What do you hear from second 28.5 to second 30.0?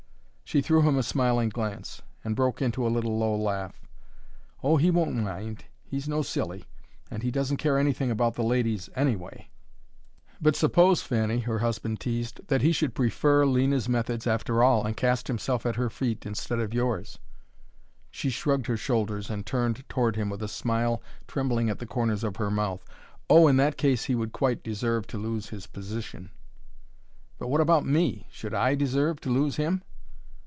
I deserve to lose him?"